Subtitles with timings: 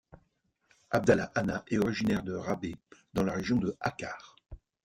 [0.89, 2.73] Abdallah Hanna est originaire de Rahbe
[3.13, 4.35] dans la région de Akkar.